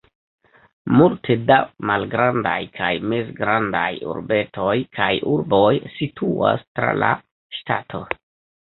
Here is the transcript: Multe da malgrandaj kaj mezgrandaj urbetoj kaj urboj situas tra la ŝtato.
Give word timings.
Multe 1.01 1.35
da 1.51 1.57
malgrandaj 1.89 2.55
kaj 2.79 2.89
mezgrandaj 3.13 3.93
urbetoj 4.15 4.75
kaj 5.01 5.11
urboj 5.37 5.71
situas 6.01 6.67
tra 6.71 7.01
la 7.05 7.17
ŝtato. 7.61 8.07